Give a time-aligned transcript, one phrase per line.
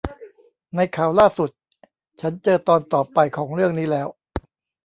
[0.75, 1.49] ในข่าวล่าสุด
[2.21, 4.07] ฉันเจอตอนต่อไปของเรื่องนี้แล้ว